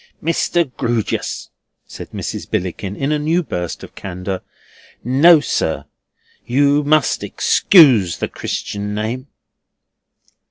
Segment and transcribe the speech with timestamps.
[0.23, 0.65] "Mr.
[0.77, 1.51] Grewgious,"
[1.85, 2.49] said Mrs.
[2.49, 4.41] Billickin in a new burst of candour,
[5.03, 5.85] "no, sir!
[6.43, 9.27] You must excuse the Christian name."